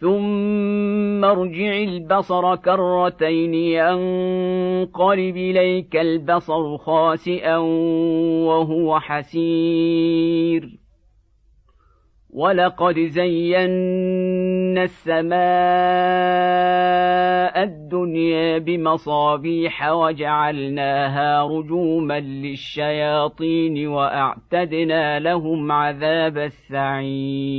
ثم 0.00 1.24
ارجع 1.24 1.76
البصر 1.76 2.56
كرتين 2.56 3.54
ينقلب 3.54 5.36
اليك 5.36 5.96
البصر 5.96 6.78
خاسئا 6.78 7.56
وهو 8.46 9.00
حسير 9.00 10.78
ولقد 12.30 12.98
زينا 12.98 14.82
السماء 14.82 15.38
الدنيا 17.62 18.58
بمصابيح 18.58 19.90
وجعلناها 19.90 21.42
رجوما 21.42 22.20
للشياطين 22.20 23.86
واعتدنا 23.88 25.18
لهم 25.18 25.72
عذاب 25.72 26.38
السعير 26.38 27.58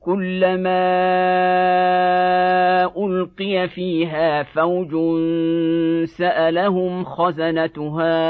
كلما 0.00 0.90
ألقي 2.96 3.68
فيها 3.68 4.42
فوج 4.42 4.90
سألهم 6.04 7.04
خزنتها 7.04 8.22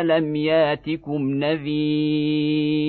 ألم 0.00 0.36
ياتكم 0.36 1.30
نذير 1.30 2.88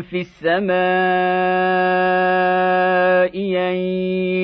في 0.00 0.20
السماء 0.20 0.72
أن 3.56 3.74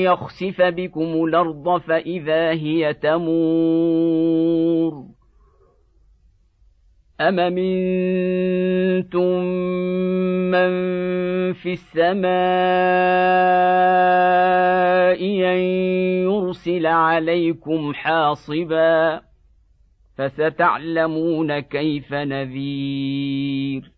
يخسف 0.02 0.62
بكم 0.62 1.24
الأرض 1.24 1.80
فإذا 1.80 2.50
هي 2.50 2.94
تمور. 2.94 4.38
أم 7.20 7.34
منتم 7.34 9.42
من 10.50 10.72
في 11.52 11.72
السماء 11.72 12.28
أن 15.54 15.58
يرسل 16.24 16.86
عليكم 16.86 17.94
حاصبا 17.94 19.20
فستعلمون 20.16 21.58
كيف 21.58 22.14
نذير. 22.14 23.97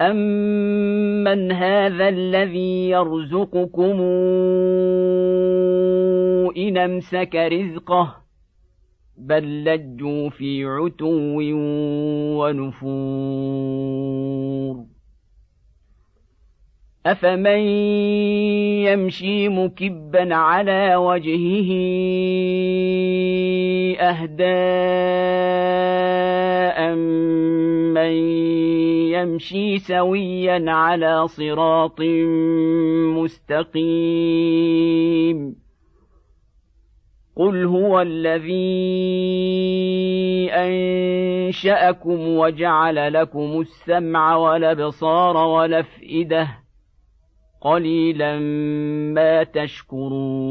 أمن 0.00 1.52
هذا 1.52 2.08
الذي 2.08 2.88
يرزقكم 2.88 4.00
إن 6.56 6.78
أمسك 6.78 7.34
رزقه 7.34 8.16
بل 9.18 9.64
لجوا 9.64 10.30
في 10.30 10.64
عتو 10.64 11.40
ونفور 12.40 13.80
افمن 17.06 17.60
يمشي 18.86 19.48
مكبا 19.48 20.34
على 20.34 20.96
وجهه 20.96 21.70
اهداء 24.00 24.50
من 27.94 28.49
يمشي 29.20 29.78
سويا 29.78 30.64
على 30.70 31.28
صراط 31.28 32.00
مستقيم. 33.16 34.40
قل 37.36 37.64
هو 37.64 38.00
الذي 38.00 38.90
أنشأكم 40.52 42.28
وجعل 42.28 43.12
لكم 43.12 43.60
السمع 43.60 44.36
والأبصار 44.36 45.36
والأفئدة 45.36 46.48
قليلا 47.60 48.38
ما 49.14 49.42
تشكرون. 49.42 50.50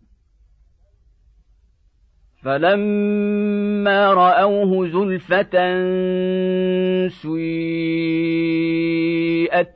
فلما 2.43 4.13
راوه 4.13 4.87
زلفه 4.87 5.55
سيئت 7.07 7.43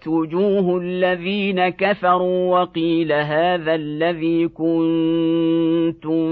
وجوه 0.08 0.78
الذين 0.78 1.70
كفروا 1.70 2.60
وقيل 2.60 3.12
هذا 3.12 3.76
الذي 3.76 4.48
كنتم 4.48 6.26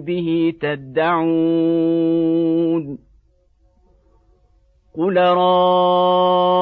به 0.00 0.54
تدعون 0.60 1.92
قل 4.94 5.16
رايتم 5.18 6.61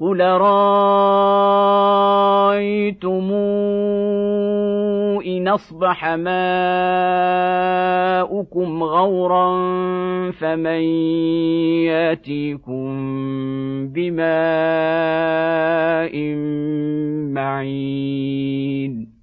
قل 0.00 0.20
رايتم 0.20 1.76
ان 5.26 5.48
اصبح 5.48 6.04
ماؤكم 6.06 6.36
غورا 8.84 9.56
فمن 10.30 10.82
ياتيكم 11.88 12.86
بماء 13.88 14.26
معين 17.32 19.15